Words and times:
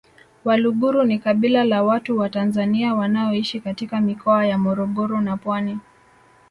Waluguru 0.45 1.03
ni 1.03 1.19
kabila 1.19 1.63
la 1.63 1.83
watu 1.83 2.17
wa 2.17 2.29
Tanzania 2.29 2.93
wanaoishi 2.95 3.59
katika 3.59 4.01
mikoa 4.01 4.45
ya 4.45 4.57
Morogoro 4.57 5.21
na 5.21 5.37
Pwani 5.37 5.79